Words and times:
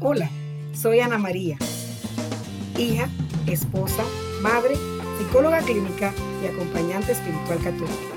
Hola, 0.00 0.28
soy 0.72 0.98
Ana 0.98 1.16
María, 1.16 1.56
hija, 2.76 3.08
esposa, 3.46 4.02
madre, 4.42 4.74
psicóloga 5.16 5.60
clínica 5.60 6.12
y 6.42 6.46
acompañante 6.46 7.12
espiritual 7.12 7.58
católica. 7.62 8.14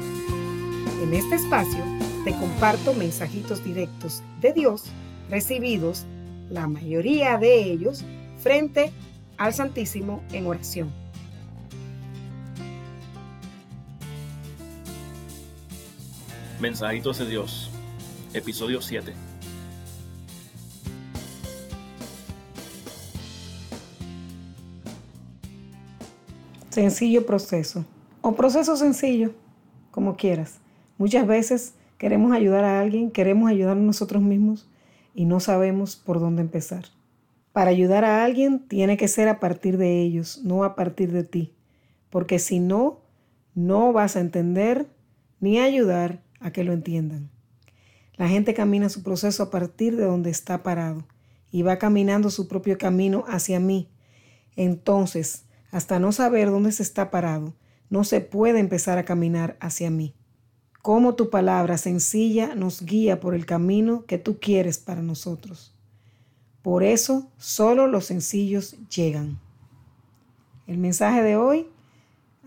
En 1.03 1.13
este 1.13 1.35
espacio 1.35 1.83
te 2.23 2.31
comparto 2.31 2.95
mensajitos 2.95 3.63
directos 3.63 4.23
de 4.41 4.53
Dios 4.53 4.85
recibidos, 5.29 6.05
la 6.49 6.67
mayoría 6.67 7.37
de 7.37 7.71
ellos, 7.71 8.03
frente 8.39 8.91
al 9.37 9.53
Santísimo 9.53 10.23
en 10.31 10.47
oración. 10.47 11.04
Mensajitos 16.65 17.19
de 17.19 17.27
Dios, 17.27 17.69
episodio 18.33 18.81
7. 18.81 19.13
Sencillo 26.71 27.23
proceso. 27.27 27.85
O 28.21 28.33
proceso 28.33 28.75
sencillo, 28.77 29.35
como 29.91 30.15
quieras. 30.17 30.57
Muchas 30.97 31.27
veces 31.27 31.75
queremos 31.99 32.31
ayudar 32.31 32.63
a 32.63 32.79
alguien, 32.79 33.11
queremos 33.11 33.51
ayudar 33.51 33.77
a 33.77 33.79
nosotros 33.79 34.23
mismos 34.23 34.67
y 35.13 35.25
no 35.25 35.39
sabemos 35.39 35.95
por 35.95 36.19
dónde 36.19 36.41
empezar. 36.41 36.85
Para 37.53 37.69
ayudar 37.69 38.03
a 38.05 38.23
alguien 38.23 38.67
tiene 38.67 38.97
que 38.97 39.07
ser 39.07 39.27
a 39.27 39.39
partir 39.39 39.77
de 39.77 40.01
ellos, 40.01 40.41
no 40.43 40.63
a 40.63 40.73
partir 40.73 41.11
de 41.11 41.23
ti. 41.23 41.53
Porque 42.09 42.39
si 42.39 42.59
no, 42.59 43.01
no 43.53 43.93
vas 43.93 44.15
a 44.15 44.19
entender 44.19 44.87
ni 45.39 45.59
ayudar 45.59 46.24
a 46.39 46.51
que 46.51 46.63
lo 46.63 46.73
entiendan. 46.73 47.29
La 48.15 48.27
gente 48.27 48.53
camina 48.53 48.89
su 48.89 49.03
proceso 49.03 49.43
a 49.43 49.49
partir 49.49 49.97
de 49.97 50.05
donde 50.05 50.29
está 50.29 50.63
parado 50.63 51.05
y 51.51 51.61
va 51.61 51.77
caminando 51.77 52.29
su 52.29 52.47
propio 52.47 52.77
camino 52.77 53.25
hacia 53.27 53.59
mí. 53.59 53.89
Entonces, 54.55 55.43
hasta 55.71 55.99
no 55.99 56.11
saber 56.11 56.49
dónde 56.49 56.71
se 56.71 56.83
está 56.83 57.11
parado, 57.11 57.53
no 57.89 58.03
se 58.03 58.21
puede 58.21 58.59
empezar 58.59 58.97
a 58.97 59.05
caminar 59.05 59.57
hacia 59.59 59.89
mí. 59.89 60.13
Cómo 60.81 61.15
tu 61.15 61.29
palabra 61.29 61.77
sencilla 61.77 62.55
nos 62.55 62.83
guía 62.83 63.19
por 63.19 63.35
el 63.35 63.45
camino 63.45 64.05
que 64.05 64.17
tú 64.17 64.39
quieres 64.39 64.77
para 64.77 65.01
nosotros. 65.01 65.75
Por 66.61 66.83
eso 66.83 67.29
solo 67.37 67.87
los 67.87 68.05
sencillos 68.05 68.75
llegan. 68.89 69.39
El 70.67 70.77
mensaje 70.77 71.21
de 71.21 71.35
hoy 71.35 71.67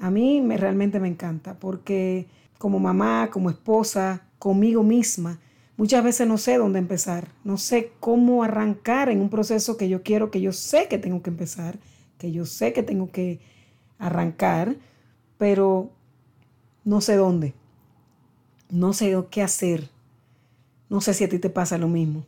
a 0.01 0.11
mí 0.11 0.41
me, 0.41 0.57
realmente 0.57 1.01
me 1.01 1.09
encanta 1.09 1.59
porque 1.59 2.27
como 2.59 2.79
mamá, 2.79 3.31
como 3.33 3.51
esposa, 3.51 4.27
conmigo 4.39 4.83
misma, 4.83 5.41
muchas 5.77 6.05
veces 6.05 6.27
no 6.27 6.39
sé 6.39 6.59
dónde 6.59 6.79
empezar, 6.79 7.29
no 7.45 7.57
sé 7.57 7.93
cómo 8.01 8.43
arrancar 8.43 9.09
en 9.09 9.21
un 9.21 9.31
proceso 9.31 9.77
que 9.77 9.89
yo 9.89 10.03
quiero, 10.03 10.31
que 10.31 10.41
yo 10.41 10.53
sé 10.53 10.89
que 10.89 10.99
tengo 10.99 11.23
que 11.23 11.31
empezar 11.31 11.79
que 12.19 12.33
yo 12.33 12.45
sé 12.45 12.73
que 12.73 12.83
tengo 12.83 13.11
que 13.11 13.41
arrancar, 13.99 14.77
pero 15.39 15.91
no 16.85 17.01
sé 17.01 17.17
dónde. 17.17 17.55
No 18.69 18.93
sé 18.93 19.17
qué 19.31 19.43
hacer. 19.43 19.89
No 20.91 21.01
sé 21.01 21.15
si 21.15 21.25
a 21.25 21.29
ti 21.29 21.39
te 21.39 21.49
pasa 21.49 21.79
lo 21.79 21.89
mismo. 21.89 22.27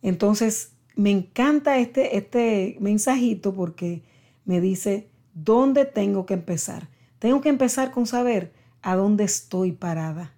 Entonces, 0.00 0.72
me 0.96 1.10
encanta 1.10 1.78
este, 1.78 2.16
este 2.16 2.76
mensajito 2.80 3.54
porque 3.54 4.02
me 4.44 4.60
dice, 4.60 5.08
¿dónde 5.34 5.84
tengo 5.84 6.26
que 6.26 6.34
empezar? 6.34 6.88
Tengo 7.18 7.40
que 7.40 7.50
empezar 7.50 7.92
con 7.92 8.06
saber 8.06 8.52
a 8.82 8.96
dónde 8.96 9.24
estoy 9.24 9.72
parada. 9.72 10.34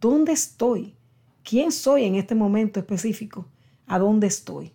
¿Dónde 0.00 0.32
estoy? 0.32 0.94
¿Quién 1.42 1.72
soy 1.72 2.04
en 2.04 2.14
este 2.14 2.34
momento 2.34 2.80
específico? 2.80 3.46
¿A 3.86 3.98
dónde 3.98 4.26
estoy? 4.26 4.72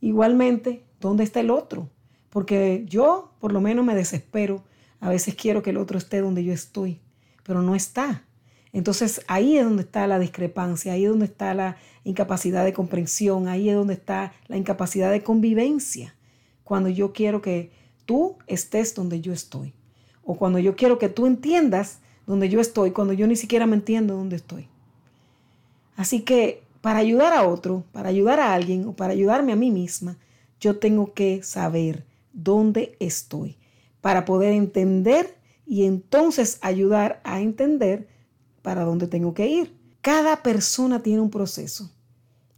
Igualmente, 0.00 0.84
¿dónde 1.00 1.24
está 1.24 1.40
el 1.40 1.50
otro? 1.50 1.90
Porque 2.30 2.84
yo 2.88 3.34
por 3.40 3.52
lo 3.52 3.60
menos 3.60 3.84
me 3.84 3.94
desespero. 3.94 4.64
A 5.00 5.10
veces 5.10 5.34
quiero 5.34 5.62
que 5.62 5.70
el 5.70 5.76
otro 5.76 5.98
esté 5.98 6.20
donde 6.20 6.44
yo 6.44 6.52
estoy, 6.52 7.00
pero 7.42 7.62
no 7.62 7.74
está. 7.74 8.24
Entonces 8.72 9.22
ahí 9.28 9.56
es 9.56 9.64
donde 9.64 9.82
está 9.82 10.06
la 10.06 10.18
discrepancia, 10.18 10.92
ahí 10.92 11.04
es 11.04 11.10
donde 11.10 11.26
está 11.26 11.54
la 11.54 11.76
incapacidad 12.04 12.64
de 12.64 12.72
comprensión, 12.72 13.48
ahí 13.48 13.70
es 13.70 13.74
donde 13.74 13.94
está 13.94 14.32
la 14.48 14.56
incapacidad 14.56 15.10
de 15.10 15.22
convivencia. 15.22 16.14
Cuando 16.64 16.88
yo 16.88 17.12
quiero 17.12 17.40
que 17.40 17.70
tú 18.04 18.36
estés 18.46 18.94
donde 18.94 19.20
yo 19.20 19.32
estoy. 19.32 19.74
O 20.26 20.36
cuando 20.36 20.58
yo 20.58 20.76
quiero 20.76 20.98
que 20.98 21.08
tú 21.08 21.24
entiendas 21.24 22.00
donde 22.26 22.50
yo 22.50 22.60
estoy, 22.60 22.90
cuando 22.90 23.14
yo 23.14 23.26
ni 23.26 23.36
siquiera 23.36 23.66
me 23.66 23.76
entiendo 23.76 24.16
donde 24.16 24.36
estoy. 24.36 24.68
Así 25.96 26.20
que 26.20 26.62
para 26.82 26.98
ayudar 26.98 27.32
a 27.32 27.46
otro, 27.48 27.84
para 27.92 28.10
ayudar 28.10 28.40
a 28.40 28.52
alguien 28.52 28.86
o 28.86 28.92
para 28.92 29.12
ayudarme 29.12 29.52
a 29.52 29.56
mí 29.56 29.70
misma, 29.70 30.18
yo 30.60 30.78
tengo 30.78 31.14
que 31.14 31.42
saber 31.42 32.04
dónde 32.32 32.96
estoy 33.00 33.56
para 34.00 34.24
poder 34.24 34.52
entender 34.52 35.36
y 35.66 35.84
entonces 35.84 36.58
ayudar 36.60 37.20
a 37.24 37.40
entender 37.40 38.08
para 38.62 38.84
dónde 38.84 39.06
tengo 39.06 39.34
que 39.34 39.46
ir. 39.46 39.74
Cada 40.00 40.42
persona 40.42 41.02
tiene 41.02 41.20
un 41.20 41.30
proceso. 41.30 41.90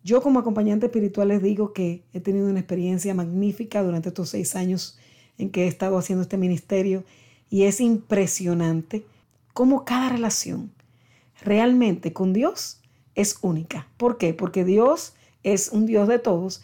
Yo 0.04 0.22
como 0.22 0.38
acompañante 0.38 0.86
espiritual 0.86 1.28
les 1.28 1.42
digo 1.42 1.72
que 1.72 2.02
he 2.12 2.20
tenido 2.20 2.48
una 2.48 2.60
experiencia 2.60 3.14
magnífica 3.14 3.82
durante 3.82 4.08
estos 4.08 4.30
seis 4.30 4.56
años 4.56 4.98
en 5.38 5.50
que 5.50 5.64
he 5.64 5.68
estado 5.68 5.96
haciendo 5.96 6.22
este 6.22 6.36
ministerio 6.36 7.04
y 7.50 7.64
es 7.64 7.80
impresionante 7.80 9.04
cómo 9.52 9.84
cada 9.84 10.08
relación 10.08 10.72
realmente 11.42 12.12
con 12.12 12.32
Dios 12.32 12.80
es 13.14 13.38
única. 13.42 13.88
¿Por 13.96 14.18
qué? 14.18 14.34
Porque 14.34 14.64
Dios 14.64 15.14
es 15.42 15.70
un 15.70 15.86
Dios 15.86 16.08
de 16.08 16.18
todos 16.18 16.62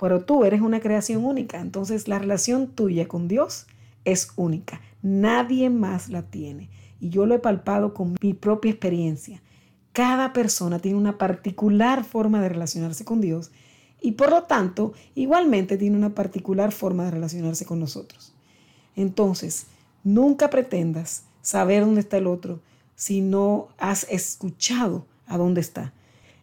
pero 0.00 0.24
tú 0.24 0.44
eres 0.44 0.62
una 0.62 0.80
creación 0.80 1.26
única, 1.26 1.60
entonces 1.60 2.08
la 2.08 2.18
relación 2.18 2.68
tuya 2.68 3.06
con 3.06 3.28
Dios 3.28 3.66
es 4.06 4.30
única. 4.36 4.80
Nadie 5.02 5.68
más 5.68 6.08
la 6.08 6.22
tiene. 6.22 6.70
Y 7.00 7.10
yo 7.10 7.26
lo 7.26 7.34
he 7.34 7.38
palpado 7.38 7.92
con 7.92 8.16
mi 8.22 8.32
propia 8.32 8.70
experiencia. 8.70 9.42
Cada 9.92 10.32
persona 10.32 10.78
tiene 10.78 10.96
una 10.96 11.18
particular 11.18 12.04
forma 12.04 12.40
de 12.40 12.48
relacionarse 12.48 13.04
con 13.04 13.20
Dios 13.20 13.50
y 14.00 14.12
por 14.12 14.30
lo 14.30 14.44
tanto 14.44 14.94
igualmente 15.14 15.76
tiene 15.76 15.98
una 15.98 16.14
particular 16.14 16.72
forma 16.72 17.04
de 17.04 17.10
relacionarse 17.10 17.66
con 17.66 17.78
nosotros. 17.78 18.32
Entonces, 18.96 19.66
nunca 20.04 20.50
pretendas 20.50 21.24
saber 21.42 21.84
dónde 21.84 22.00
está 22.00 22.18
el 22.18 22.26
otro 22.26 22.60
si 22.94 23.20
no 23.20 23.68
has 23.78 24.06
escuchado 24.10 25.06
a 25.26 25.38
dónde 25.38 25.60
está. 25.60 25.92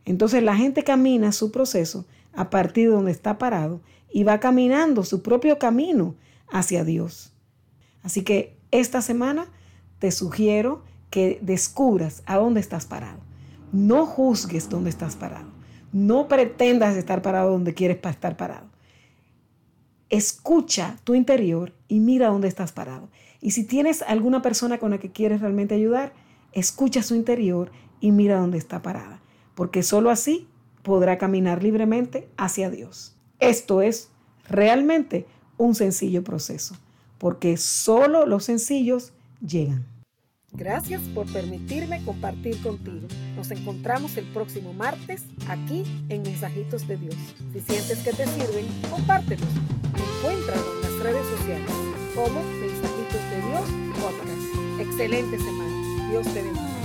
Entonces 0.06 0.42
la 0.42 0.56
gente 0.56 0.84
camina 0.84 1.32
su 1.32 1.52
proceso 1.52 2.06
a 2.34 2.50
partir 2.50 2.90
de 2.90 2.96
donde 2.96 3.12
está 3.12 3.38
parado 3.38 3.82
y 4.12 4.24
va 4.24 4.40
caminando 4.40 5.04
su 5.04 5.22
propio 5.22 5.60
camino 5.60 6.16
hacia 6.50 6.84
Dios. 6.84 7.34
Así 8.04 8.24
que 8.24 8.56
esta 8.72 9.02
semana 9.02 9.48
te 10.00 10.12
sugiero 10.12 10.84
que 11.10 11.40
descubras 11.42 12.24
a 12.26 12.38
dónde 12.38 12.60
estás 12.60 12.86
parado. 12.86 13.20
No 13.72 14.06
juzgues 14.06 14.70
dónde 14.70 14.90
estás 14.90 15.16
parado. 15.16 15.50
No 15.92 16.28
pretendas 16.28 16.96
estar 16.96 17.22
parado 17.22 17.52
donde 17.52 17.74
quieres 17.74 17.98
estar 18.04 18.38
parado. 18.38 18.68
Escucha 20.10 20.98
tu 21.04 21.16
interior 21.16 21.74
y 21.88 22.00
mira 22.00 22.28
dónde 22.30 22.48
estás 22.48 22.72
parado. 22.72 23.10
Y 23.48 23.52
si 23.52 23.64
tienes 23.64 24.02
alguna 24.02 24.42
persona 24.42 24.78
con 24.78 24.92
la 24.92 24.98
que 24.98 25.14
quieres 25.14 25.40
realmente 25.40 25.74
ayudar, 25.74 26.12
escucha 26.52 27.02
su 27.02 27.16
interior 27.16 27.72
y 28.02 28.12
mira 28.12 28.42
dónde 28.42 28.58
está 28.58 28.82
parada. 28.82 29.22
Porque 29.56 29.84
solo 29.84 30.10
así 30.10 30.50
podrá 30.84 31.18
caminar 31.18 31.64
libremente 31.64 32.28
hacia 32.36 32.70
Dios. 32.70 33.16
Esto 33.40 33.82
es 33.82 34.10
realmente 34.50 35.28
un 35.56 35.76
sencillo 35.76 36.26
proceso, 36.26 36.76
porque 37.20 37.56
solo 37.56 38.26
los 38.26 38.44
sencillos 38.44 39.14
llegan. 39.40 39.86
Gracias 40.52 41.02
por 41.16 41.26
permitirme 41.32 42.04
compartir 42.04 42.62
contigo. 42.62 43.08
Nos 43.38 43.50
encontramos 43.52 44.18
el 44.18 44.26
próximo 44.34 44.74
martes 44.74 45.24
aquí 45.48 45.86
en 46.10 46.22
Mensajitos 46.24 46.86
de 46.86 46.98
Dios. 46.98 47.16
Si 47.54 47.62
sientes 47.62 48.00
que 48.00 48.12
te 48.12 48.28
sirven, 48.28 48.66
compártelos. 48.92 49.48
Encuéntranos 50.20 50.66
en 50.76 50.82
las 50.82 51.00
redes 51.02 51.28
sociales 51.28 51.72
como 52.14 52.42
Excelente 55.00 55.38
semana. 55.38 56.10
Dios 56.10 56.26
te 56.34 56.42
bendiga. 56.42 56.77